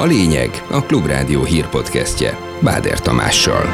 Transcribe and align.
A 0.00 0.06
lényeg 0.06 0.50
a 0.70 0.82
Klubrádió 0.82 1.44
hírpodcastje 1.44 2.36
Báder 2.62 3.00
Tamással. 3.00 3.64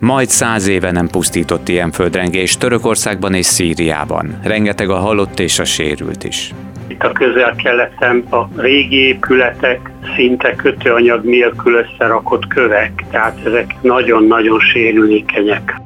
Majd 0.00 0.28
száz 0.28 0.66
éve 0.66 0.90
nem 0.90 1.08
pusztított 1.08 1.68
ilyen 1.68 1.90
földrengés 1.90 2.56
Törökországban 2.56 3.34
és 3.34 3.46
Szíriában. 3.46 4.38
Rengeteg 4.44 4.90
a 4.90 4.96
halott 4.96 5.40
és 5.40 5.58
a 5.58 5.64
sérült 5.64 6.24
is. 6.24 6.54
Itt 6.88 7.02
a 7.02 7.12
közel-keleten 7.12 8.24
a 8.30 8.48
régi 8.56 9.06
épületek 9.06 9.90
szinte 10.16 10.54
kötőanyag 10.54 11.24
nélkül 11.24 11.74
összerakott 11.74 12.46
kövek, 12.46 13.04
tehát 13.10 13.46
ezek 13.46 13.74
nagyon-nagyon 13.82 14.60
sérülékenyek. 14.60 15.80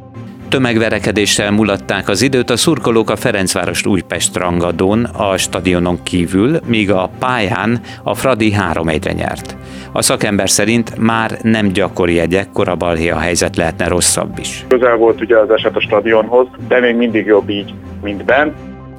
Tömegverekedéssel 0.48 1.50
mulatták 1.50 2.08
az 2.08 2.22
időt 2.22 2.50
a 2.50 2.56
szurkolók 2.56 3.10
a 3.10 3.16
Ferencváros 3.16 3.86
Újpest 3.86 4.36
rangadón, 4.36 5.04
a 5.04 5.36
stadionon 5.36 6.02
kívül, 6.02 6.58
míg 6.66 6.90
a 6.90 7.10
pályán 7.18 7.80
a 8.02 8.14
Fradi 8.14 8.54
3-1-re 8.72 9.12
nyert. 9.12 9.56
A 9.92 10.02
szakember 10.02 10.50
szerint 10.50 10.98
már 10.98 11.38
nem 11.42 11.68
gyakori 11.68 12.18
egy 12.18 12.34
ekkora 12.34 12.72
a 12.72 13.18
helyzet 13.18 13.56
lehetne 13.56 13.88
rosszabb 13.88 14.38
is. 14.38 14.64
Közel 14.68 14.96
volt 14.96 15.20
ugye 15.20 15.38
az 15.38 15.50
eset 15.50 15.76
a 15.76 15.80
stadionhoz, 15.80 16.46
de 16.68 16.80
még 16.80 16.94
mindig 16.94 17.26
jobb 17.26 17.50
így, 17.50 17.74
mint 18.02 18.24
bent. 18.24 18.54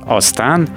Aztán... 0.08 0.68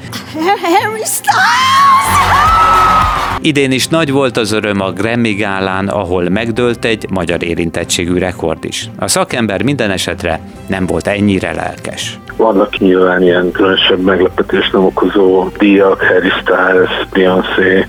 Idén 3.43 3.73
is 3.73 3.88
nagy 3.88 4.12
volt 4.12 4.37
az 4.37 4.52
öröm 4.52 4.80
a 4.80 4.91
Grammy 4.91 5.33
gálán, 5.33 5.88
ahol 5.88 6.29
megdőlt 6.29 6.84
egy 6.84 7.07
magyar 7.11 7.43
érintettségű 7.43 8.19
rekord 8.19 8.65
is. 8.65 8.91
A 8.98 9.09
szakember 9.09 9.62
minden 9.62 9.91
esetre 9.91 10.41
nem 10.66 10.87
volt 10.87 11.07
ennyire 11.07 11.52
lelkes. 11.52 12.19
Vannak 12.37 12.79
nyilván 12.79 13.23
ilyen 13.23 13.51
különösebb 13.51 14.01
meglepetés 14.01 14.71
nem 14.71 14.85
okozó 14.85 15.49
díjak, 15.59 16.02
Harry 16.02 16.30
Styles, 16.41 17.09
Beyoncé, 17.13 17.87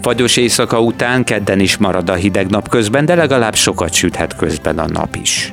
Fagyos 0.00 0.36
éjszaka 0.36 0.80
után 0.80 1.24
kedden 1.24 1.60
is 1.60 1.76
marad 1.76 2.10
a 2.10 2.14
hideg 2.14 2.50
nap 2.50 2.68
közben, 2.68 3.04
de 3.04 3.14
legalább 3.14 3.54
sokat 3.54 3.92
süthet 3.92 4.36
közben 4.36 4.78
a 4.78 4.86
nap 4.92 5.16
is. 5.22 5.52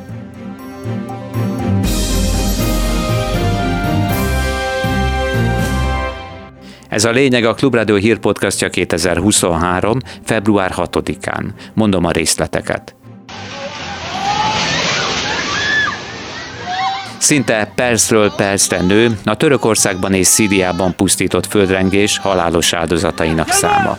Ez 6.98 7.06
a 7.06 7.12
lényeg 7.12 7.46
a 7.46 7.54
Klubrádió 7.54 7.96
hírpodcastja 7.96 8.70
2023. 8.70 10.00
február 10.24 10.74
6-án. 10.76 11.44
Mondom 11.74 12.06
a 12.06 12.12
részleteket. 12.12 12.96
Szinte 17.18 17.72
percről 17.76 18.34
percre 18.36 18.82
nő 18.82 19.18
a 19.26 19.36
Törökországban 19.36 20.14
és 20.14 20.28
Szíriában 20.28 20.96
pusztított 20.96 21.46
földrengés 21.46 22.18
halálos 22.18 22.74
áldozatainak 22.74 23.50
száma. 23.50 23.98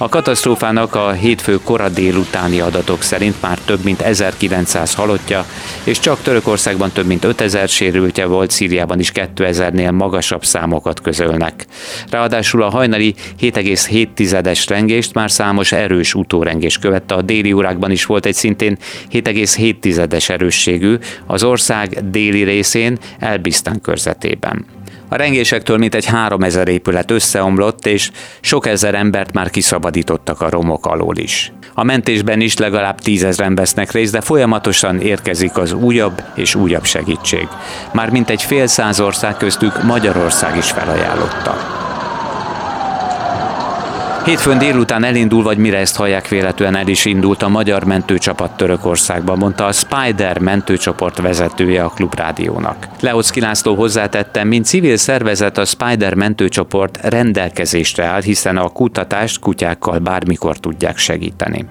A 0.00 0.08
katasztrófának 0.08 0.94
a 0.94 1.10
hétfő 1.10 1.58
kora 1.64 1.88
délutáni 1.88 2.60
adatok 2.60 3.02
szerint 3.02 3.42
már 3.42 3.58
több 3.58 3.84
mint 3.84 4.00
1900 4.00 4.94
halottja, 4.94 5.44
és 5.84 5.98
csak 5.98 6.22
Törökországban 6.22 6.90
több 6.90 7.06
mint 7.06 7.24
5000 7.24 7.68
sérültje 7.68 8.26
volt, 8.26 8.50
Szíriában 8.50 8.98
is 8.98 9.12
2000-nél 9.14 9.92
magasabb 9.92 10.44
számokat 10.44 11.00
közölnek. 11.00 11.66
Ráadásul 12.10 12.62
a 12.62 12.70
hajnali 12.70 13.14
7,7-es 13.40 14.64
rengést 14.68 15.14
már 15.14 15.30
számos 15.30 15.72
erős 15.72 16.14
utórengés 16.14 16.78
követte, 16.78 17.14
a 17.14 17.22
déli 17.22 17.52
órákban 17.52 17.90
is 17.90 18.04
volt 18.04 18.26
egy 18.26 18.34
szintén 18.34 18.78
7,7-es 19.12 20.30
erősségű, 20.30 20.96
az 21.26 21.42
ország 21.42 22.10
déli 22.10 22.42
részén 22.42 22.98
Elbisztán 23.18 23.80
körzetében. 23.80 24.66
A 25.08 25.16
rengésektől 25.16 25.76
mintegy 25.76 26.04
3000 26.06 26.68
épület 26.68 27.10
összeomlott, 27.10 27.86
és 27.86 28.10
sok 28.40 28.66
ezer 28.66 28.94
embert 28.94 29.32
már 29.32 29.50
kiszabadítottak 29.50 30.40
a 30.40 30.50
romok 30.50 30.86
alól 30.86 31.16
is. 31.16 31.52
A 31.74 31.84
mentésben 31.84 32.40
is 32.40 32.56
legalább 32.56 33.00
tízezren 33.00 33.54
vesznek 33.54 33.90
részt, 33.90 34.12
de 34.12 34.20
folyamatosan 34.20 35.00
érkezik 35.00 35.56
az 35.56 35.72
újabb 35.72 36.22
és 36.34 36.54
újabb 36.54 36.84
segítség. 36.84 37.48
Már 37.92 38.10
mintegy 38.10 38.42
fél 38.42 38.66
száz 38.66 39.00
ország 39.00 39.36
köztük 39.36 39.82
Magyarország 39.82 40.56
is 40.56 40.70
felajánlotta. 40.70 41.77
Hétfőn 44.28 44.58
délután 44.58 45.04
elindul, 45.04 45.42
vagy 45.42 45.58
mire 45.58 45.78
ezt 45.78 45.96
hallják 45.96 46.28
véletlenül 46.28 46.78
el 46.78 46.88
is 46.88 47.04
indult 47.04 47.42
a 47.42 47.48
magyar 47.48 47.84
mentőcsapat 47.84 48.56
Törökországban, 48.56 49.38
mondta 49.38 49.64
a 49.64 49.72
Spider 49.72 50.38
mentőcsoport 50.38 51.20
vezetője 51.20 51.84
a 51.84 51.88
Klubrádiónak. 51.88 52.88
Leocki 53.00 53.40
László 53.40 53.74
hozzátette, 53.74 54.44
mint 54.44 54.64
civil 54.64 54.96
szervezet 54.96 55.58
a 55.58 55.64
Spider 55.64 56.14
mentőcsoport 56.14 56.98
rendelkezésre 57.02 58.04
áll, 58.04 58.22
hiszen 58.22 58.56
a 58.56 58.68
kutatást 58.68 59.40
kutyákkal 59.40 59.98
bármikor 59.98 60.58
tudják 60.58 60.96
segíteni. 60.96 61.66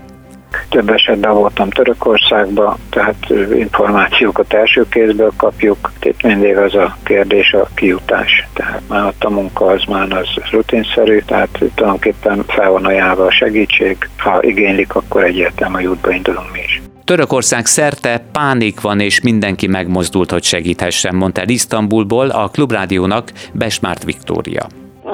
Több 0.70 0.90
esetben 0.90 1.34
voltam 1.34 1.70
Törökországban, 1.70 2.78
tehát 2.90 3.30
információkat 3.56 4.54
első 4.54 4.86
kézből 4.90 5.32
kapjuk. 5.38 5.92
Itt 6.02 6.22
mindig 6.22 6.58
az 6.58 6.76
a 6.76 6.98
kérdés 7.04 7.54
a 7.54 7.68
kijutás. 7.76 8.48
Tehát 8.54 8.82
már 8.88 9.06
ott 9.06 9.24
a 9.24 9.30
munka 9.30 9.66
az 9.66 9.84
már 9.84 10.12
az 10.12 10.28
rutinszerű, 10.52 11.20
tehát 11.20 11.60
tulajdonképpen 11.76 12.44
fel 12.48 12.70
van 12.70 12.86
ajánlva 12.86 13.26
a 13.26 13.32
segítség. 13.32 14.10
Ha 14.18 14.44
igénylik, 14.44 14.96
akkor 14.96 15.24
egyértelműen 15.24 15.86
a 15.86 15.90
útba 15.90 16.12
indulunk 16.12 16.52
mi 16.52 16.60
is. 16.60 16.82
Törökország 17.04 17.66
szerte 17.66 18.24
pánik 18.32 18.82
van, 18.82 19.00
és 19.00 19.22
mindenki 19.22 19.68
megmozdult, 19.68 20.32
hogy 20.32 20.44
segíthessen, 20.44 21.16
mondta 21.16 21.42
el 21.42 21.50
Isztambulból 21.50 22.30
a 22.30 22.48
Klubrádiónak 22.48 23.32
Besmárt 23.54 24.04
Viktória 24.04 24.68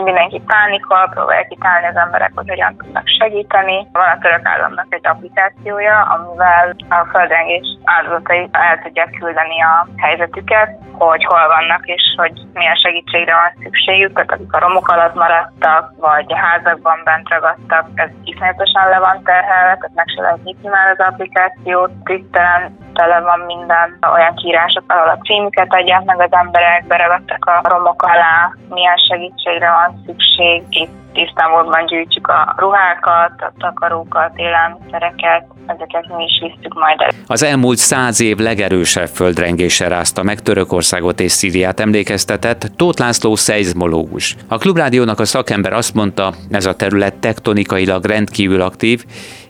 mindenki 0.03 0.41
pánikol, 0.47 1.09
próbálja 1.13 1.47
kitálni 1.47 1.87
az 1.87 1.95
emberek, 1.95 2.31
hogy 2.35 2.49
hogyan 2.49 2.77
tudnak 2.77 3.07
segíteni. 3.19 3.87
Van 3.91 4.09
a 4.09 4.21
török 4.21 4.45
államnak 4.45 4.85
egy 4.89 5.07
applikációja, 5.07 6.01
amivel 6.01 6.75
a 6.89 7.07
földrengés 7.11 7.67
áldozatai 7.83 8.49
el 8.51 8.79
tudják 8.83 9.09
küldeni 9.19 9.61
a 9.61 9.87
helyzetüket, 9.97 10.69
hogy 10.91 11.25
hol 11.25 11.47
vannak 11.47 11.85
és 11.85 12.03
hogy 12.17 12.41
milyen 12.53 12.75
segítségre 12.75 13.33
van 13.33 13.63
szükségük, 13.63 14.13
tehát 14.13 14.31
akik 14.31 14.53
a 14.53 14.59
romok 14.59 14.87
alatt 14.87 15.15
maradtak, 15.15 15.93
vagy 15.97 16.25
a 16.33 16.37
házakban 16.37 17.01
bent 17.03 17.29
ragadtak, 17.29 17.85
ez 17.95 18.09
iszonyatosan 18.23 18.89
le 18.89 18.99
van 18.99 19.23
terhelve, 19.23 19.73
tehát 19.75 19.95
meg 19.95 20.07
se 20.15 20.21
lehet 20.21 20.43
nyitni 20.43 20.69
már 20.69 20.87
az 20.87 20.99
applikációt. 20.99 21.91
Twitteren 22.03 22.82
tele 22.93 23.19
van 23.19 23.39
minden 23.39 23.97
olyan 24.13 24.35
kiírások, 24.35 24.83
ahol 24.87 25.09
a 25.09 25.17
címüket 25.25 25.73
adják 25.73 26.03
meg 26.03 26.19
az 26.21 26.31
emberek, 26.31 26.85
beragadtak 26.87 27.45
a 27.45 27.69
romok 27.69 28.01
alá, 28.01 28.53
milyen 28.69 28.97
segítségre 29.09 29.69
van 29.71 30.03
szükség. 30.05 30.63
Itt 30.69 31.01
Isztambulban 31.13 31.85
gyűjtjük 31.85 32.27
a 32.27 32.55
ruhákat, 32.57 33.31
a 33.37 33.51
takarókat, 33.57 34.31
élelmiszereket, 34.35 35.45
ezeket 35.65 36.17
mi 36.17 36.23
is 36.23 36.39
visszük 36.41 36.73
majd 36.73 37.01
el. 37.01 37.09
Az 37.27 37.43
elmúlt 37.43 37.77
száz 37.77 38.21
év 38.21 38.37
legerősebb 38.37 39.07
földrengése 39.07 39.87
rázta 39.87 40.23
meg 40.23 40.39
Törökországot 40.39 41.19
és 41.19 41.31
Szíriát 41.31 41.79
emlékeztetett 41.79 42.71
Tóth 42.75 42.99
László 42.99 43.35
szeizmológus. 43.35 44.35
A 44.47 44.57
Klubrádiónak 44.57 45.19
a 45.19 45.25
szakember 45.25 45.73
azt 45.73 45.93
mondta, 45.93 46.33
ez 46.51 46.65
a 46.65 46.75
terület 46.75 47.15
tektonikailag 47.15 48.05
rendkívül 48.05 48.61
aktív, 48.61 49.05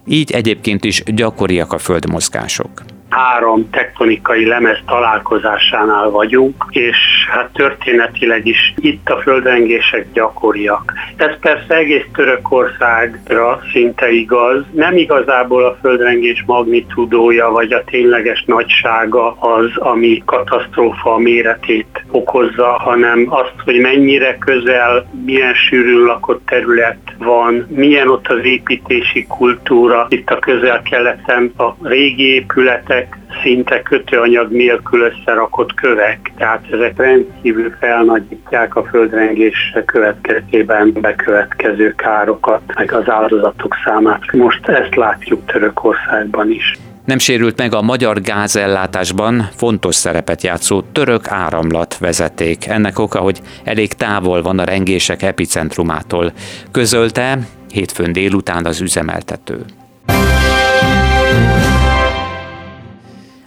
így 0.05 0.31
egyébként 0.31 0.83
is 0.83 1.03
gyakoriak 1.03 1.73
a 1.73 1.77
földmozgások 1.77 2.69
három 3.13 3.69
tektonikai 3.69 4.45
lemez 4.45 4.77
találkozásánál 4.85 6.09
vagyunk, 6.09 6.65
és 6.69 6.97
hát 7.29 7.49
történetileg 7.53 8.45
is 8.45 8.73
itt 8.75 9.09
a 9.09 9.21
földrengések 9.21 10.05
gyakoriak. 10.13 10.93
Ez 11.15 11.39
persze 11.39 11.75
egész 11.75 12.05
Törökországra 12.13 13.61
szinte 13.71 14.11
igaz. 14.11 14.63
Nem 14.71 14.97
igazából 14.97 15.65
a 15.65 15.77
földrengés 15.81 16.43
magnitudója 16.45 17.49
vagy 17.49 17.73
a 17.73 17.83
tényleges 17.83 18.43
nagysága 18.47 19.31
az, 19.39 19.77
ami 19.77 20.21
katasztrófa 20.25 21.17
méretét 21.17 22.03
okozza, 22.11 22.67
hanem 22.67 23.25
azt, 23.29 23.53
hogy 23.63 23.79
mennyire 23.79 24.37
közel, 24.37 25.09
milyen 25.25 25.53
sűrűn 25.53 26.03
lakott 26.05 26.45
terület 26.45 26.97
van, 27.17 27.67
milyen 27.69 28.07
ott 28.09 28.27
az 28.27 28.43
építési 28.43 29.25
kultúra. 29.27 30.05
Itt 30.09 30.29
a 30.29 30.39
közel-keleten 30.39 31.53
a 31.57 31.75
régi 31.81 32.33
épületek, 32.33 33.02
ezek 33.03 33.17
szinte 33.43 33.81
kötőanyag 33.81 34.51
nélkül 34.51 35.01
összerakott 35.01 35.73
kövek, 35.73 36.31
tehát 36.37 36.65
ezek 36.71 36.97
rendkívül 36.97 37.75
felnagyítják 37.79 38.75
a 38.75 38.83
földrengés 38.83 39.73
következtében 39.85 40.93
bekövetkező 41.01 41.93
károkat, 41.95 42.61
meg 42.75 42.93
az 42.93 43.09
áldozatok 43.09 43.75
számát. 43.85 44.31
Most 44.31 44.67
ezt 44.67 44.95
látjuk 44.95 45.45
Törökországban 45.45 46.51
is. 46.51 46.77
Nem 47.05 47.17
sérült 47.17 47.57
meg 47.57 47.73
a 47.73 47.81
magyar 47.81 48.21
gázellátásban 48.21 49.49
fontos 49.55 49.95
szerepet 49.95 50.43
játszó 50.43 50.81
török 50.81 51.27
áramlat 51.27 51.97
vezeték. 51.97 52.67
Ennek 52.67 52.99
oka, 52.99 53.19
hogy 53.19 53.41
elég 53.63 53.93
távol 53.93 54.41
van 54.41 54.59
a 54.59 54.63
rengések 54.63 55.21
epicentrumától. 55.21 56.31
Közölte 56.71 57.37
hétfőn 57.71 58.13
délután 58.13 58.65
az 58.65 58.81
üzemeltető. 58.81 59.65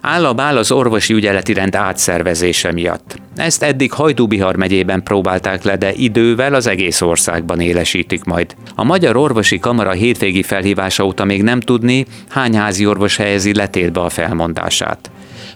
Áll 0.08 0.24
a 0.24 0.32
bál 0.32 0.56
az 0.56 0.70
orvosi 0.70 1.14
ügyeleti 1.14 1.52
rend 1.52 1.74
átszervezése 1.74 2.72
miatt. 2.72 3.16
Ezt 3.36 3.62
eddig 3.62 3.92
Hajdú-Bihar 3.92 4.56
megyében 4.56 5.02
próbálták 5.02 5.62
le, 5.62 5.76
de 5.76 5.92
idővel 5.92 6.54
az 6.54 6.66
egész 6.66 7.00
országban 7.00 7.60
élesítik 7.60 8.24
majd. 8.24 8.54
A 8.74 8.84
Magyar 8.84 9.16
Orvosi 9.16 9.58
Kamara 9.58 9.90
hétvégi 9.90 10.42
felhívása 10.42 11.04
óta 11.04 11.24
még 11.24 11.42
nem 11.42 11.60
tudni, 11.60 12.06
hány 12.28 12.56
házi 12.56 12.86
orvos 12.86 13.16
helyezi 13.16 13.54
letétbe 13.54 14.00
a 14.00 14.08
felmondását. 14.08 15.10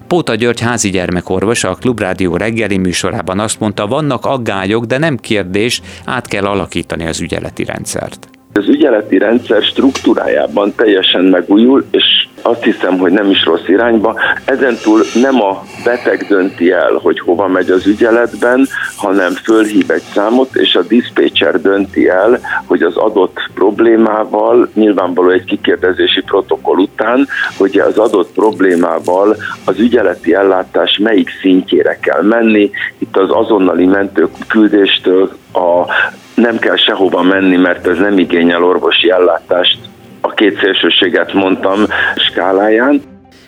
Póta 0.06 0.34
György 0.34 0.60
házi 0.60 0.90
gyermekorvos 0.90 1.64
a 1.64 1.74
Klubrádió 1.74 2.36
reggeli 2.36 2.76
műsorában 2.76 3.40
azt 3.40 3.60
mondta, 3.60 3.86
vannak 3.86 4.24
aggályok, 4.26 4.84
de 4.84 4.98
nem 4.98 5.16
kérdés, 5.16 5.80
át 6.04 6.26
kell 6.26 6.44
alakítani 6.44 7.06
az 7.06 7.20
ügyeleti 7.20 7.64
rendszert. 7.64 8.39
Az 8.60 8.68
ügyeleti 8.68 9.18
rendszer 9.18 9.62
struktúrájában 9.62 10.74
teljesen 10.76 11.24
megújul, 11.24 11.84
és 11.90 12.26
azt 12.42 12.62
hiszem, 12.62 12.98
hogy 12.98 13.12
nem 13.12 13.30
is 13.30 13.44
rossz 13.44 13.68
irányba. 13.68 14.20
Ezentúl 14.44 15.00
nem 15.14 15.42
a 15.42 15.62
beteg 15.84 16.26
dönti 16.28 16.70
el, 16.70 16.92
hogy 17.02 17.20
hova 17.20 17.48
megy 17.48 17.70
az 17.70 17.86
ügyeletben, 17.86 18.66
hanem 18.96 19.32
fölhív 19.32 19.90
egy 19.90 20.02
számot, 20.14 20.56
és 20.56 20.74
a 20.74 20.82
diszpécser 20.82 21.60
dönti 21.60 22.08
el, 22.08 22.40
hogy 22.66 22.82
az 22.82 22.96
adott 22.96 23.50
problémával, 23.54 24.68
nyilvánvaló 24.74 25.30
egy 25.30 25.44
kikérdezési 25.44 26.22
protokoll 26.22 26.78
után, 26.78 27.26
hogy 27.56 27.78
az 27.78 27.98
adott 27.98 28.32
problémával 28.32 29.36
az 29.64 29.78
ügyeleti 29.78 30.34
ellátás 30.34 30.98
melyik 31.02 31.30
szintjére 31.40 31.98
kell 32.00 32.22
menni. 32.22 32.70
Itt 32.98 33.16
az 33.16 33.28
azonnali 33.30 33.86
mentőküldéstől 33.86 35.30
a 35.52 35.86
nem 36.34 36.58
kell 36.58 36.76
sehova 36.76 37.22
menni, 37.22 37.56
mert 37.56 37.86
ez 37.86 37.98
nem 37.98 38.18
igényel 38.18 38.64
orvosi 38.64 39.10
ellátást. 39.10 39.78
A 40.20 40.30
két 40.30 40.58
szélsőséget 40.58 41.32
mondtam 41.32 41.86
skáláján. 42.16 43.02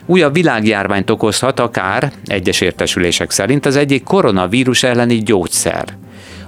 Újabb 0.05 0.33
világjárványt 0.33 1.09
okozhat 1.09 1.59
akár, 1.59 2.11
egyes 2.25 2.61
értesülések 2.61 3.31
szerint, 3.31 3.65
az 3.65 3.75
egyik 3.75 4.03
koronavírus 4.03 4.83
elleni 4.83 5.15
gyógyszer. 5.15 5.83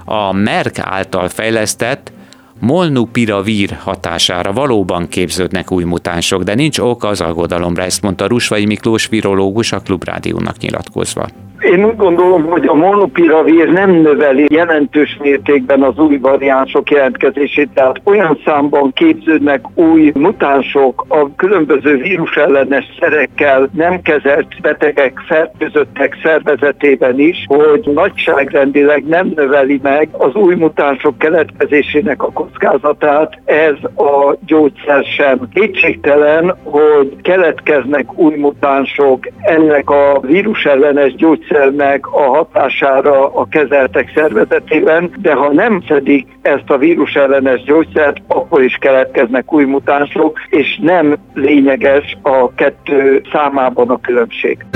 A 0.04 0.32
Merck 0.32 0.78
által 0.78 1.28
fejlesztett 1.28 2.12
molnupiravir 2.60 3.70
hatására 3.80 4.52
valóban 4.52 5.08
képződnek 5.08 5.70
új 5.72 5.84
mutánsok, 5.84 6.42
de 6.42 6.54
nincs 6.54 6.78
ok 6.78 7.04
az 7.04 7.20
aggodalomra, 7.20 7.82
ezt 7.82 8.02
mondta 8.02 8.26
Rusvai 8.26 8.66
Miklós 8.66 9.06
virológus 9.06 9.72
a 9.72 9.80
Klubrádiónak 9.80 10.58
nyilatkozva. 10.58 11.26
Én 11.60 11.84
úgy 11.84 11.96
gondolom, 11.96 12.44
hogy 12.44 12.66
a 12.66 12.74
monopiravir 12.74 13.68
nem 13.68 13.90
növeli 13.90 14.44
jelentős 14.48 15.18
mértékben 15.20 15.82
az 15.82 15.98
új 15.98 16.18
variánsok 16.18 16.90
jelentkezését, 16.90 17.68
tehát 17.74 18.00
olyan 18.04 18.40
számban 18.44 18.92
képződnek 18.92 19.78
új 19.78 20.12
mutánsok 20.14 21.04
a 21.08 21.34
különböző 21.36 21.96
vírusellenes 21.96 22.84
szerekkel 23.00 23.68
nem 23.72 24.02
kezelt 24.02 24.60
betegek 24.60 25.18
fertőzöttek 25.26 26.16
szervezetében 26.22 27.18
is, 27.18 27.44
hogy 27.46 27.90
nagyságrendileg 27.94 29.04
nem 29.06 29.32
növeli 29.34 29.80
meg 29.82 30.08
az 30.12 30.34
új 30.34 30.54
mutánsok 30.54 31.18
keletkezésének 31.18 32.22
a 32.22 32.30
kockázatát, 32.46 33.38
ez 33.44 33.76
a 33.96 34.36
gyógyszer 34.46 35.04
sem. 35.04 35.48
Kétségtelen, 35.54 36.56
hogy 36.62 37.16
keletkeznek 37.22 38.18
új 38.18 38.36
mutánsok 38.36 39.26
ennek 39.42 39.90
a 39.90 40.20
vírusellenes 40.20 41.14
gyógyszer 41.14 41.24
gyógyszernek 41.26 42.06
a 42.06 42.20
hatására 42.20 43.34
a 43.34 43.46
kezeltek 43.48 44.12
szervezetében, 44.14 45.10
de 45.20 45.34
ha 45.34 45.52
nem 45.52 45.82
szedik 45.88 46.26
ezt 46.42 46.70
a 46.70 46.78
vírusellenes 46.78 47.62
gyógyszert, 47.62 48.16
akkor 48.26 48.62
is 48.62 48.76
keletkeznek 48.80 49.52
új 49.52 49.64
mutánsok, 49.64 50.38
és 50.48 50.78
nem 50.82 51.16
lényeges 51.34 52.16
a 52.22 52.54
kettő 52.54 53.22
számában 53.32 53.88
a 53.88 54.00
különbség. 54.00 54.66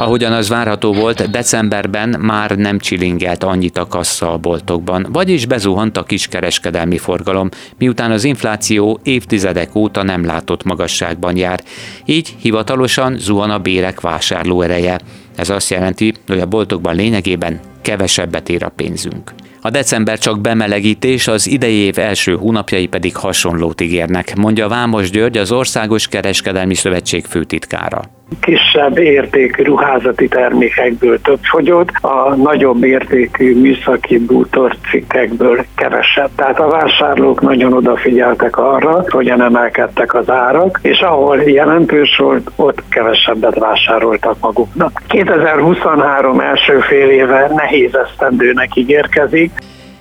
Ahogyan 0.00 0.32
az 0.32 0.48
várható 0.48 0.92
volt, 0.92 1.30
decemberben 1.30 2.16
már 2.20 2.50
nem 2.50 2.78
csilingelt 2.78 3.44
annyit 3.44 3.78
a 3.78 3.86
kassa 3.86 4.32
a 4.32 4.36
boltokban, 4.36 5.06
vagyis 5.12 5.46
bezuhant 5.46 5.96
a 5.96 6.02
kiskereskedelmi 6.02 6.98
forgalom, 6.98 7.48
miután 7.78 8.10
az 8.10 8.24
infláció 8.24 9.00
évtizedek 9.02 9.74
óta 9.74 10.02
nem 10.02 10.24
látott 10.24 10.64
magasságban 10.64 11.36
jár. 11.36 11.60
Így 12.04 12.34
hivatalosan 12.38 13.18
zuhan 13.18 13.50
a 13.50 13.58
bérek 13.58 14.00
vásárlóereje. 14.00 15.00
Ez 15.36 15.50
azt 15.50 15.70
jelenti, 15.70 16.14
hogy 16.26 16.40
a 16.40 16.46
boltokban 16.46 16.94
lényegében 16.94 17.60
kevesebbet 17.82 18.48
ér 18.48 18.64
a 18.64 18.68
pénzünk. 18.68 19.32
A 19.60 19.70
december 19.70 20.18
csak 20.18 20.40
bemelegítés, 20.40 21.28
az 21.28 21.46
idei 21.46 21.76
év 21.76 21.98
első 21.98 22.36
hónapjai 22.36 22.86
pedig 22.86 23.16
hasonlót 23.16 23.80
ígérnek, 23.80 24.36
mondja 24.36 24.68
Vámos 24.68 25.10
György, 25.10 25.38
az 25.38 25.52
Országos 25.52 26.08
Kereskedelmi 26.08 26.74
Szövetség 26.74 27.24
főtitkára 27.24 28.18
kisebb 28.40 28.98
értékű 28.98 29.62
ruházati 29.62 30.28
termékekből 30.28 31.20
több 31.20 31.38
fogyott, 31.42 31.90
a 32.00 32.34
nagyobb 32.34 32.84
értékű 32.84 33.60
műszaki 33.60 34.18
bútor 34.18 34.76
cikkekből 34.90 35.64
kevesebb. 35.76 36.30
Tehát 36.34 36.60
a 36.60 36.68
vásárlók 36.68 37.40
nagyon 37.40 37.72
odafigyeltek 37.72 38.56
arra, 38.58 39.04
hogyan 39.08 39.42
emelkedtek 39.42 40.14
az 40.14 40.30
árak, 40.30 40.78
és 40.82 41.00
ahol 41.00 41.42
jelentős 41.42 42.16
volt, 42.16 42.50
ott 42.56 42.82
kevesebbet 42.88 43.58
vásároltak 43.58 44.36
maguknak. 44.40 45.02
2023 45.06 46.40
első 46.40 46.78
fél 46.78 47.08
éve 47.08 47.50
nehéz 47.54 47.94
esztendőnek 47.94 48.76
ígérkezik, 48.76 49.50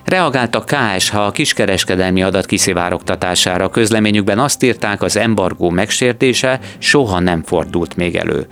Reagált 0.10 0.56
a 0.56 0.64
KSH 0.64 1.16
a 1.16 1.32
kiskereskedelmi 1.32 2.24
adat 2.24 2.46
kiszivárogtatására. 2.46 3.70
Közleményükben 3.70 4.40
azt 4.40 4.64
írták, 4.64 5.02
az 5.02 5.18
embargó 5.18 5.70
megsértése 5.70 6.60
soha 6.78 7.20
nem 7.20 7.44
fordult 7.44 7.96
még 7.96 8.16
elő. 8.16 8.48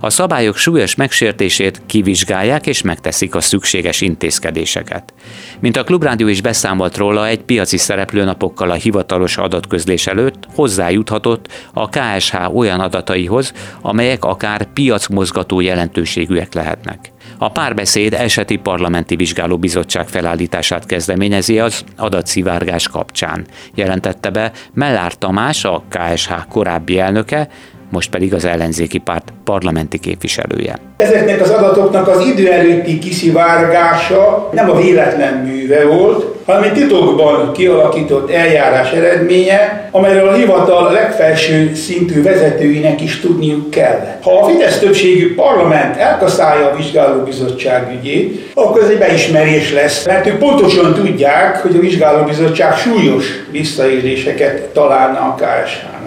A 0.00 0.10
szabályok 0.10 0.56
súlyos 0.56 0.94
megsértését 0.94 1.82
kivizsgálják 1.86 2.66
és 2.66 2.82
megteszik 2.82 3.34
a 3.34 3.40
szükséges 3.40 4.00
intézkedéseket. 4.00 5.12
Mint 5.60 5.76
a 5.76 5.84
Klubrádió 5.84 6.26
is 6.26 6.40
beszámolt 6.40 6.96
róla, 6.96 7.26
egy 7.26 7.40
piaci 7.40 7.76
szereplő 7.76 8.24
napokkal 8.24 8.70
a 8.70 8.74
hivatalos 8.74 9.36
adatközlés 9.36 10.06
előtt 10.06 10.48
hozzájuthatott 10.54 11.48
a 11.72 11.88
KSH 11.88 12.54
olyan 12.54 12.80
adataihoz, 12.80 13.52
amelyek 13.80 14.24
akár 14.24 14.64
piacmozgató 14.72 15.60
jelentőségűek 15.60 16.54
lehetnek. 16.54 17.12
A 17.38 17.48
párbeszéd 17.50 18.14
eseti 18.14 18.56
parlamenti 18.56 19.16
vizsgálóbizottság 19.16 20.08
felállítását 20.08 20.86
kezdeményezi 20.86 21.58
az 21.58 21.84
adatszivárgás 21.96 22.88
kapcsán, 22.88 23.46
jelentette 23.74 24.30
be 24.30 24.52
Mellár 24.72 25.14
Tamás, 25.14 25.64
a 25.64 25.82
KSH 25.88 26.32
korábbi 26.48 26.98
elnöke, 26.98 27.48
most 27.90 28.10
pedig 28.10 28.34
az 28.34 28.44
ellenzéki 28.44 28.98
párt 28.98 29.32
parlamenti 29.44 29.98
képviselője. 29.98 30.78
Ezeknek 30.96 31.40
az 31.40 31.50
adatoknak 31.50 32.08
az 32.08 32.26
idő 32.26 32.52
előtti 32.52 32.98
kiszivárgása 32.98 34.48
nem 34.52 34.70
a 34.70 34.80
véletlen 34.80 35.34
műve 35.34 35.84
volt, 35.86 36.36
hanem 36.46 36.62
egy 36.62 36.72
titokban 36.72 37.52
kialakított 37.52 38.30
eljárás 38.30 38.92
eredménye, 38.92 39.88
amelyről 39.90 40.28
a 40.28 40.32
hivatal 40.32 40.92
legfelső 40.92 41.74
szintű 41.74 42.22
vezetőinek 42.22 43.00
is 43.00 43.20
tudniuk 43.20 43.70
kell. 43.70 44.18
Ha 44.22 44.38
a 44.38 44.48
Fidesz 44.48 44.78
többségű 44.78 45.34
parlament 45.34 45.96
elkaszálja 45.96 46.70
a 46.70 46.76
vizsgálóbizottság 46.76 47.92
ügyét, 47.98 48.50
akkor 48.54 48.82
ez 48.82 48.88
egy 48.88 48.98
beismerés 48.98 49.72
lesz, 49.72 50.06
mert 50.06 50.26
ők 50.26 50.38
pontosan 50.38 50.94
tudják, 50.94 51.56
hogy 51.56 51.76
a 51.76 51.80
vizsgálóbizottság 51.80 52.76
súlyos 52.76 53.26
visszaéléseket 53.50 54.60
találna 54.60 55.18
a 55.18 55.34
KSH. 55.34 55.97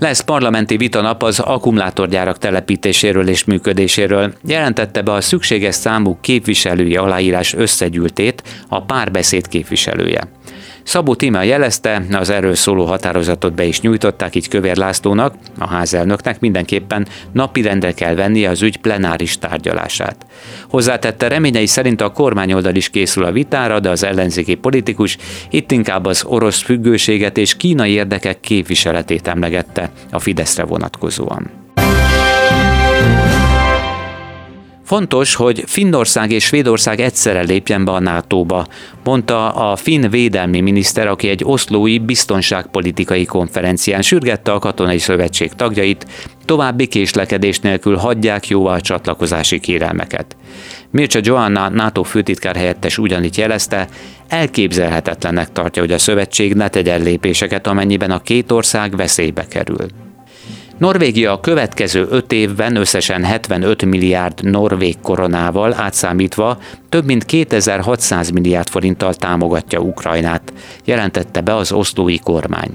Lesz 0.00 0.20
parlamenti 0.20 0.76
vitanap 0.76 1.22
az 1.22 1.38
akkumulátorgyárak 1.38 2.38
telepítéséről 2.38 3.28
és 3.28 3.44
működéséről. 3.44 4.34
Jelentette 4.44 5.02
be 5.02 5.12
a 5.12 5.20
szükséges 5.20 5.74
számú 5.74 6.18
képviselői 6.20 6.96
aláírás 6.96 7.54
összegyűltét 7.54 8.42
a 8.68 8.82
párbeszéd 8.82 9.48
képviselője. 9.48 10.28
Szabó 10.82 11.14
Tímea 11.14 11.42
jelezte, 11.42 12.02
az 12.12 12.30
erről 12.30 12.54
szóló 12.54 12.84
határozatot 12.84 13.54
be 13.54 13.64
is 13.64 13.80
nyújtották, 13.80 14.34
így 14.34 14.48
Kövér 14.48 14.76
Lászlónak, 14.76 15.34
a 15.58 15.66
házelnöknek 15.66 16.40
mindenképpen 16.40 17.06
napirendre 17.32 17.92
kell 17.92 18.14
vennie 18.14 18.50
az 18.50 18.62
ügy 18.62 18.76
plenáris 18.76 19.38
tárgyalását. 19.38 20.26
Hozzátette 20.68 21.28
reményei 21.28 21.66
szerint 21.66 22.00
a 22.00 22.12
kormányoldal 22.12 22.74
is 22.74 22.88
készül 22.88 23.24
a 23.24 23.32
vitára, 23.32 23.80
de 23.80 23.90
az 23.90 24.04
ellenzéki 24.04 24.54
politikus 24.54 25.16
itt 25.50 25.72
inkább 25.72 26.04
az 26.04 26.24
orosz 26.24 26.62
függőséget 26.62 27.38
és 27.38 27.56
kínai 27.56 27.92
érdekek 27.92 28.40
képviseletét 28.40 29.28
emlegette 29.28 29.90
a 30.10 30.18
Fideszre 30.18 30.64
vonatkozóan. 30.64 31.59
Fontos, 34.90 35.34
hogy 35.34 35.62
Finnország 35.66 36.30
és 36.30 36.44
Svédország 36.44 37.00
egyszerre 37.00 37.42
lépjen 37.42 37.84
be 37.84 37.92
a 37.92 38.00
NATO-ba, 38.00 38.66
mondta 39.04 39.48
a 39.48 39.76
finn 39.76 40.10
védelmi 40.10 40.60
miniszter, 40.60 41.06
aki 41.06 41.28
egy 41.28 41.44
oszlói 41.44 41.98
biztonságpolitikai 41.98 43.24
konferencián 43.24 44.02
sürgette 44.02 44.52
a 44.52 44.58
katonai 44.58 44.98
szövetség 44.98 45.52
tagjait, 45.52 46.06
további 46.44 46.86
késlekedés 46.86 47.58
nélkül 47.60 47.96
hagyják 47.96 48.48
jóvá 48.48 48.74
a 48.74 48.80
csatlakozási 48.80 49.60
kérelmeket. 49.60 50.36
Mircea 50.90 51.20
Joanna 51.24 51.68
NATO 51.68 52.02
főtitkár 52.02 52.56
helyettes 52.56 52.98
ugyanitt 52.98 53.36
jelezte, 53.36 53.88
elképzelhetetlennek 54.28 55.52
tartja, 55.52 55.82
hogy 55.82 55.92
a 55.92 55.98
szövetség 55.98 56.54
ne 56.54 56.68
tegyen 56.68 57.02
lépéseket, 57.02 57.66
amennyiben 57.66 58.10
a 58.10 58.22
két 58.22 58.52
ország 58.52 58.96
veszélybe 58.96 59.46
kerül. 59.46 59.86
Norvégia 60.80 61.32
a 61.32 61.40
következő 61.40 62.06
öt 62.10 62.32
évben 62.32 62.76
összesen 62.76 63.24
75 63.24 63.84
milliárd 63.84 64.44
norvég 64.44 65.00
koronával 65.02 65.74
átszámítva 65.74 66.58
több 66.88 67.04
mint 67.04 67.24
2600 67.24 68.30
milliárd 68.30 68.68
forinttal 68.68 69.14
támogatja 69.14 69.78
Ukrajnát, 69.78 70.52
jelentette 70.84 71.40
be 71.40 71.54
az 71.54 71.72
oszlói 71.72 72.18
kormány. 72.18 72.70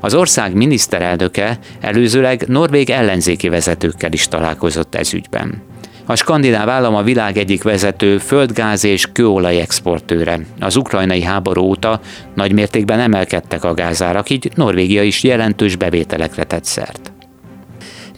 Az 0.00 0.14
ország 0.14 0.54
miniszterelnöke 0.54 1.58
előzőleg 1.80 2.44
norvég 2.48 2.90
ellenzéki 2.90 3.48
vezetőkkel 3.48 4.12
is 4.12 4.28
találkozott 4.28 4.94
ez 4.94 5.14
ügyben. 5.14 5.62
A 6.06 6.16
skandináv 6.16 6.68
állam 6.68 6.94
a 6.94 7.02
világ 7.02 7.36
egyik 7.36 7.62
vezető 7.62 8.18
földgáz 8.18 8.84
és 8.84 9.06
kőolaj 9.12 9.60
exportőre. 9.60 10.40
Az 10.60 10.76
ukrajnai 10.76 11.22
háború 11.22 11.62
óta 11.62 12.00
nagymértékben 12.34 13.00
emelkedtek 13.00 13.64
a 13.64 13.74
gázárak, 13.74 14.30
így 14.30 14.50
Norvégia 14.54 15.02
is 15.02 15.22
jelentős 15.22 15.76
bevételekre 15.76 16.44
tett 16.44 16.64
szert. 16.64 17.11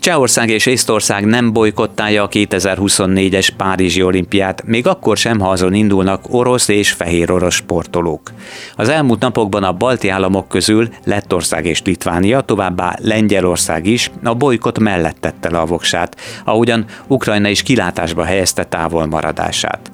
Csehország 0.05 0.49
és 0.49 0.67
Észtország 0.67 1.25
nem 1.25 1.53
bolykottálja 1.53 2.23
a 2.23 2.29
2024-es 2.29 3.49
Párizsi 3.57 4.03
olimpiát, 4.03 4.63
még 4.67 4.87
akkor 4.87 5.17
sem, 5.17 5.41
ha 5.41 5.51
azon 5.51 5.75
indulnak 5.75 6.25
orosz 6.29 6.69
és 6.69 6.93
fehér 6.93 7.31
orosz 7.31 7.55
sportolók. 7.55 8.33
Az 8.77 8.89
elmúlt 8.89 9.21
napokban 9.21 9.63
a 9.63 9.73
balti 9.73 10.09
államok 10.09 10.49
közül 10.49 10.89
Lettország 11.05 11.67
és 11.67 11.83
Litvánia, 11.85 12.41
továbbá 12.41 12.97
Lengyelország 13.01 13.87
is 13.87 14.11
a 14.23 14.35
bolykot 14.35 14.79
mellett 14.79 15.17
tette 15.21 15.51
le 15.51 15.59
a 15.59 15.67
voksát, 15.67 16.17
ahogyan 16.45 16.85
Ukrajna 17.07 17.49
is 17.49 17.63
kilátásba 17.63 18.25
helyezte 18.25 18.65
távol 18.65 19.07
maradását. 19.07 19.93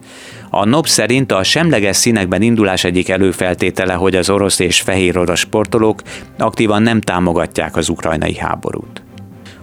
A 0.51 0.65
NOP 0.65 0.87
szerint 0.87 1.33
a 1.33 1.43
semleges 1.43 1.97
színekben 1.97 2.43
indulás 2.43 2.85
egyik 2.85 3.09
előfeltétele, 3.09 3.93
hogy 3.93 4.17
az 4.17 4.31
orosz 4.31 4.59
és 4.59 4.81
fehér 4.81 5.19
orosz 5.19 5.39
sportolók 5.39 6.03
aktívan 6.39 6.83
nem 6.83 7.01
támogatják 7.01 7.77
az 7.77 7.89
ukrajnai 7.89 8.37
háborút. 8.37 9.03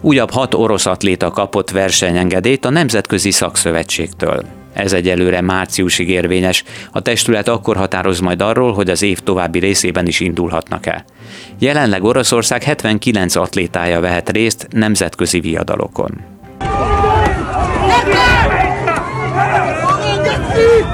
Újabb 0.02 0.32
hat 0.32 0.54
orosz 0.54 0.86
atléta 0.86 1.30
kapott 1.30 1.72
versenyengedélyt 1.72 2.66
a 2.66 2.70
Nemzetközi 2.70 3.32
Szakszövetségtől. 3.32 4.44
Ez 4.74 4.94
egyelőre 4.94 5.42
márciusig 5.42 6.10
érvényes, 6.10 6.64
a 6.92 7.02
testület 7.02 7.48
akkor 7.48 7.76
határoz 7.76 8.20
majd 8.20 8.42
arról, 8.42 8.74
hogy 8.74 8.90
az 8.90 9.02
év 9.02 9.20
további 9.20 9.60
részében 9.60 10.08
is 10.08 10.20
indulhatnak-e. 10.20 11.06
Jelenleg 11.60 12.04
Oroszország 12.04 12.64
79 12.64 13.36
atlétája 13.36 14.00
vehet 14.00 14.30
részt 14.30 14.68
nemzetközi 14.70 15.40
viadalokon. 15.40 16.12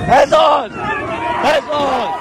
Ez 0.10 0.31
az! 0.31 0.83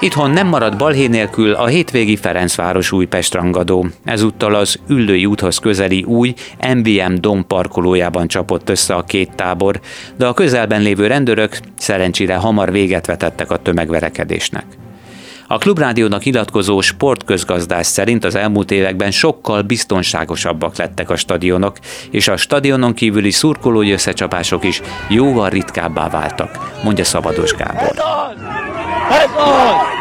Itthon 0.03 0.31
nem 0.31 0.47
marad 0.47 0.77
balhé 0.77 1.07
nélkül 1.07 1.53
a 1.53 1.65
hétvégi 1.65 2.15
Ferencváros 2.15 2.91
Újpest 2.91 3.33
rangadó. 3.33 3.87
Ezúttal 4.03 4.55
az 4.55 4.79
Üllői 4.87 5.25
úthoz 5.25 5.57
közeli 5.57 6.03
új 6.03 6.33
MVM 6.75 7.13
Dom 7.13 7.47
parkolójában 7.47 8.27
csapott 8.27 8.69
össze 8.69 8.93
a 8.93 9.03
két 9.03 9.35
tábor, 9.35 9.79
de 10.17 10.25
a 10.25 10.33
közelben 10.33 10.81
lévő 10.81 11.07
rendőrök 11.07 11.59
szerencsére 11.77 12.35
hamar 12.35 12.71
véget 12.71 13.05
vetettek 13.05 13.51
a 13.51 13.57
tömegverekedésnek. 13.57 14.65
A 15.47 15.57
Klubrádiónak 15.57 16.25
iratkozó 16.25 16.81
sportközgazdás 16.81 17.85
szerint 17.85 18.25
az 18.25 18.35
elmúlt 18.35 18.71
években 18.71 19.11
sokkal 19.11 19.61
biztonságosabbak 19.61 20.77
lettek 20.77 21.09
a 21.09 21.15
stadionok, 21.15 21.77
és 22.11 22.27
a 22.27 22.37
stadionon 22.37 22.93
kívüli 22.93 23.31
szurkolói 23.31 23.91
összecsapások 23.91 24.63
is 24.63 24.81
jóval 25.09 25.49
ritkábbá 25.49 26.09
váltak, 26.09 26.79
mondja 26.83 27.03
Szabados 27.03 27.53
Gábor. 27.53 27.81
Ez 27.81 27.97
az! 27.97 28.43
Ez 29.09 29.29
az! 29.37 29.92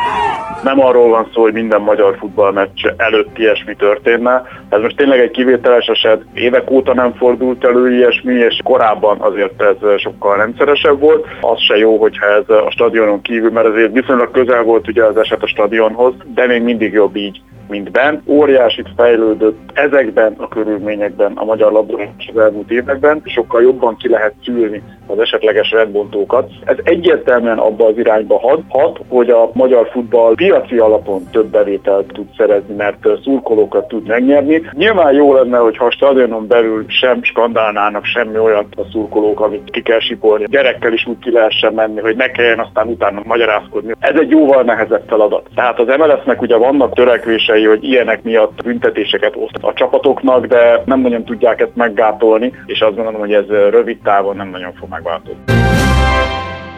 Nem 0.62 0.80
arról 0.80 1.08
van 1.08 1.28
szó, 1.34 1.42
hogy 1.42 1.52
minden 1.52 1.80
magyar 1.80 2.16
futballmeccs 2.18 2.86
előtt 2.96 3.38
ilyesmi 3.38 3.76
történne. 3.76 4.42
Ez 4.68 4.80
most 4.80 4.96
tényleg 4.96 5.18
egy 5.18 5.30
kivételes 5.30 5.86
eset, 5.86 6.22
évek 6.34 6.70
óta 6.70 6.94
nem 6.94 7.14
fordult 7.14 7.64
elő 7.64 7.92
ilyesmi, 7.92 8.34
és 8.34 8.60
korábban 8.64 9.20
azért 9.20 9.62
ez 9.62 10.00
sokkal 10.00 10.36
rendszeresebb 10.36 11.00
volt. 11.00 11.26
Az 11.40 11.60
se 11.60 11.76
jó, 11.76 11.96
hogyha 11.98 12.26
ez 12.26 12.48
a 12.48 12.70
stadionon 12.70 13.20
kívül, 13.20 13.50
mert 13.50 13.66
azért 13.66 13.92
viszonylag 13.92 14.30
közel 14.30 14.62
volt 14.62 14.88
ugye 14.88 15.04
az 15.04 15.16
eset 15.16 15.42
a 15.42 15.46
stadionhoz, 15.46 16.14
de 16.34 16.46
még 16.46 16.62
mindig 16.62 16.92
jobb 16.92 17.16
így 17.16 17.40
mint 17.68 17.90
bent. 17.90 18.22
Óriásit 18.26 18.88
fejlődött 18.96 19.70
ezekben 19.72 20.34
a 20.36 20.48
körülményekben 20.48 21.32
a 21.34 21.44
magyar 21.44 21.72
labdarúgás 21.72 22.30
az 22.34 22.40
elmúlt 22.40 22.70
években, 22.70 23.22
sokkal 23.24 23.62
jobban 23.62 23.96
ki 23.96 24.08
lehet 24.08 24.34
szülni 24.44 24.82
az 25.06 25.18
esetleges 25.18 25.70
rendbontókat. 25.70 26.50
Ez 26.64 26.76
egyértelműen 26.82 27.58
abba 27.58 27.86
az 27.86 27.98
irányba 27.98 28.38
hat, 28.38 28.60
hat, 28.68 29.00
hogy 29.08 29.30
a 29.30 29.50
magyar 29.52 29.88
futball 29.92 30.34
piaci 30.34 30.76
alapon 30.78 31.22
több 31.30 31.46
bevételt 31.46 32.06
tud 32.12 32.26
szerezni, 32.36 32.74
mert 32.74 33.08
szurkolókat 33.22 33.88
tud 33.88 34.06
megnyerni. 34.06 34.62
Nyilván 34.72 35.14
jó 35.14 35.34
lenne, 35.34 35.58
hogyha 35.58 35.84
a 35.84 35.90
stadionon 35.90 36.46
belül 36.46 36.84
sem 36.88 37.22
skandálnának 37.22 38.04
semmi 38.04 38.38
olyat 38.38 38.66
a 38.76 38.82
szurkolók, 38.92 39.40
amit 39.40 39.70
ki 39.70 39.82
kell 39.82 40.00
sipolni. 40.00 40.44
Gyerekkel 40.48 40.92
is 40.92 41.06
úgy 41.06 41.18
ki 41.18 41.30
lehessen 41.30 41.72
menni, 41.72 42.00
hogy 42.00 42.16
ne 42.16 42.30
kelljen 42.30 42.58
aztán 42.58 42.88
utána 42.88 43.22
magyarázkodni. 43.24 43.94
Ez 43.98 44.18
egy 44.18 44.30
jóval 44.30 44.62
nehezebb 44.62 45.04
feladat. 45.06 45.48
Tehát 45.54 45.78
az 45.78 45.86
MLS-nek 45.86 46.42
ugye 46.42 46.56
vannak 46.56 46.94
törekvései, 46.94 47.64
hogy 47.64 47.84
ilyenek 47.84 48.22
miatt 48.22 48.62
büntetéseket 48.64 49.36
oszt 49.36 49.58
a 49.60 49.72
csapatoknak, 49.72 50.46
de 50.46 50.82
nem 50.84 51.00
nagyon 51.00 51.24
tudják 51.24 51.60
ezt 51.60 51.76
meggátolni, 51.76 52.52
és 52.66 52.80
azt 52.80 52.94
gondolom, 52.94 53.20
hogy 53.20 53.32
ez 53.32 53.46
rövid 53.48 53.98
távon 54.02 54.36
nem 54.36 54.48
nagyon 54.48 54.72
fog 54.72 54.88
megváltozni. 54.92 55.42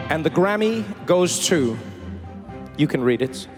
And 0.09 0.23
the 0.23 0.31
Grammy 0.33 0.83
goes 1.05 1.47
to, 1.47 1.55
you 2.77 2.87
can 2.87 3.03
read 3.03 3.21
it, 3.21 3.49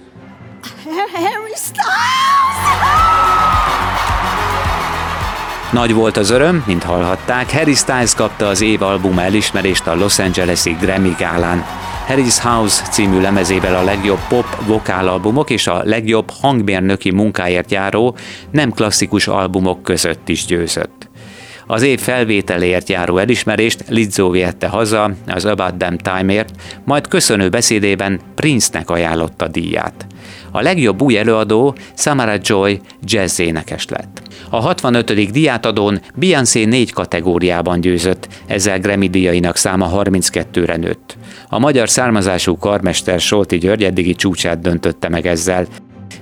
Harry 1.13 1.55
Styles! 1.55 3.07
Nagy 5.71 5.93
volt 5.93 6.17
az 6.17 6.29
öröm, 6.29 6.63
mint 6.67 6.83
hallhatták, 6.83 7.51
Harry 7.51 7.73
Styles 7.73 8.13
kapta 8.13 8.47
az 8.47 8.61
év 8.61 8.81
album 8.81 9.19
elismerést 9.19 9.87
a 9.87 9.95
Los 9.95 10.19
Angeles-i 10.19 10.71
Grammy 10.81 11.15
gálán. 11.17 11.65
Harry's 12.07 12.37
House 12.41 12.83
című 12.83 13.21
lemezével 13.21 13.75
a 13.75 13.83
legjobb 13.83 14.19
pop 14.27 14.65
vokálalbumok 14.65 15.49
és 15.49 15.67
a 15.67 15.81
legjobb 15.83 16.29
hangmérnöki 16.41 17.11
munkáért 17.11 17.71
járó 17.71 18.15
nem 18.51 18.71
klasszikus 18.71 19.27
albumok 19.27 19.83
között 19.83 20.29
is 20.29 20.45
győzött. 20.45 21.06
Az 21.69 21.81
év 21.81 21.99
felvételéért 21.99 22.89
járó 22.89 23.17
elismerést 23.17 23.83
Lizzo 23.87 24.29
viette 24.29 24.67
haza 24.67 25.11
az 25.27 25.45
About 25.45 25.75
Them 25.75 25.97
Time-ért, 25.97 26.49
majd 26.85 27.07
köszönő 27.07 27.49
beszédében 27.49 28.19
Prince-nek 28.35 28.89
ajánlotta 28.89 29.47
díját. 29.47 30.05
A 30.51 30.61
legjobb 30.61 31.01
új 31.01 31.17
előadó 31.17 31.75
Samara 31.95 32.35
Joy 32.41 32.79
jazz 33.03 33.39
énekes 33.39 33.87
lett. 33.87 34.21
A 34.49 34.59
65. 34.59 35.31
diátadón 35.31 36.01
Beyoncé 36.15 36.65
négy 36.65 36.93
kategóriában 36.93 37.81
győzött, 37.81 38.27
ezzel 38.45 38.79
Grammy 38.79 39.09
díjainak 39.09 39.55
száma 39.55 39.91
32-re 39.93 40.75
nőtt. 40.75 41.17
A 41.49 41.59
magyar 41.59 41.89
származású 41.89 42.57
karmester 42.57 43.19
Solti 43.19 43.57
György 43.57 43.83
eddigi 43.83 44.15
csúcsát 44.15 44.61
döntötte 44.61 45.09
meg 45.09 45.25
ezzel, 45.25 45.67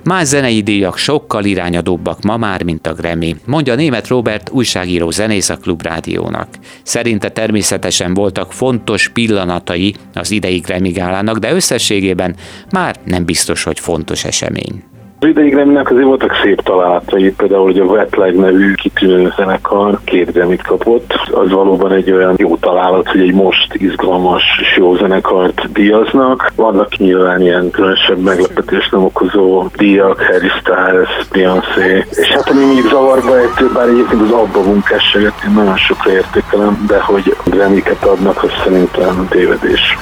Más 0.04 0.28
zenei 0.28 0.62
díjak 0.62 0.96
sokkal 0.96 1.44
irányadóbbak 1.44 2.22
ma 2.22 2.36
már, 2.36 2.62
mint 2.62 2.86
a 2.86 2.94
Grammy, 2.94 3.36
mondja 3.44 3.74
német 3.74 4.08
Robert 4.08 4.50
újságíró 4.50 5.10
zenész 5.10 5.48
a 5.48 5.56
Klubrádiónak. 5.56 6.48
Szerinte 6.82 7.28
természetesen 7.28 8.14
voltak 8.14 8.52
fontos 8.52 9.08
pillanatai 9.08 9.94
az 10.14 10.30
idei 10.30 10.58
Grammy 10.58 10.90
gálának, 10.90 11.38
de 11.38 11.52
összességében 11.52 12.36
már 12.70 12.96
nem 13.04 13.24
biztos, 13.24 13.62
hogy 13.62 13.80
fontos 13.80 14.24
esemény. 14.24 14.95
Az 15.20 15.28
ideig 15.28 15.54
Remnek 15.54 15.90
azért 15.90 16.06
voltak 16.06 16.34
szép 16.42 16.60
találatai, 16.60 17.34
például, 17.36 17.64
hogy 17.64 17.78
a 17.78 17.84
Wetlag 17.84 18.34
nevű 18.34 18.74
kitűnő 18.74 19.32
zenekar 19.36 19.98
két 20.04 20.32
Grammy 20.32 20.56
kapott. 20.56 21.14
Az 21.32 21.50
valóban 21.50 21.92
egy 21.92 22.10
olyan 22.10 22.34
jó 22.36 22.56
találat, 22.56 23.08
hogy 23.08 23.20
egy 23.20 23.34
most 23.34 23.74
izgalmas 23.74 24.42
és 24.60 24.76
jó 24.76 24.94
zenekart 24.94 25.72
díjaznak. 25.72 26.52
Vannak 26.56 26.96
nyilván 26.96 27.40
ilyen 27.40 27.70
különösebb 27.70 28.18
meglepetés 28.18 28.88
nem 28.88 29.04
okozó 29.04 29.66
díjak, 29.76 30.22
Harry 30.22 30.50
Styles, 30.60 31.28
Beyoncé. 31.32 32.04
És 32.10 32.28
hát 32.28 32.50
ami 32.50 32.64
még 32.64 32.84
zavarba 32.90 33.38
ejtő, 33.38 33.70
bár 33.74 33.88
egyébként 33.88 34.20
az 34.22 34.30
abba 34.30 34.62
munkásságet 34.62 35.34
én 35.44 35.52
nagyon 35.54 35.76
sokra 35.76 36.12
értékelem, 36.12 36.84
de 36.88 37.00
hogy 37.00 37.36
Grammy-ket 37.44 38.04
adnak, 38.04 38.42
az 38.42 38.50
szerintem 38.64 39.26
tévedés. 39.28 39.96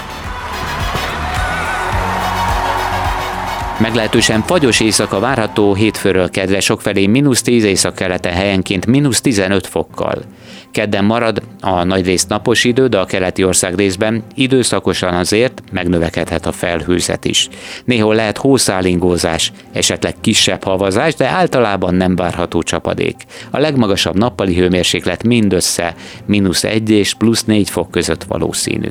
Meglehetősen 3.84 4.42
fagyos 4.42 4.80
éjszaka 4.80 5.18
várható 5.18 5.74
hétfőről 5.74 6.30
kedre 6.30 6.60
sokfelé 6.60 7.06
mínusz 7.06 7.42
10 7.42 7.64
északkelete 7.64 8.30
helyenként 8.30 8.86
mínusz 8.86 9.20
15 9.20 9.66
fokkal. 9.66 10.22
Kedden 10.70 11.04
marad 11.04 11.42
a 11.60 11.82
nagyrészt 11.82 12.28
napos 12.28 12.64
idő, 12.64 12.86
de 12.86 12.98
a 12.98 13.04
keleti 13.04 13.44
ország 13.44 13.74
részben 13.74 14.22
időszakosan 14.34 15.14
azért 15.14 15.62
megnövekedhet 15.72 16.46
a 16.46 16.52
felhőzet 16.52 17.24
is. 17.24 17.48
Néhol 17.84 18.14
lehet 18.14 18.38
hószálingózás, 18.38 19.52
esetleg 19.72 20.14
kisebb 20.20 20.62
havazás, 20.62 21.14
de 21.14 21.28
általában 21.28 21.94
nem 21.94 22.16
várható 22.16 22.62
csapadék. 22.62 23.16
A 23.50 23.58
legmagasabb 23.58 24.16
nappali 24.16 24.54
hőmérséklet 24.54 25.24
mindössze 25.24 25.94
mínusz 26.26 26.64
1 26.64 26.90
és 26.90 27.14
plusz 27.14 27.44
4 27.44 27.70
fok 27.70 27.90
között 27.90 28.24
valószínű. 28.24 28.90